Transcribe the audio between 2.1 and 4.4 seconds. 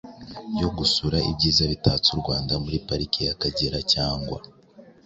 u Rwanda muri Pariki y’Akagera cyangwa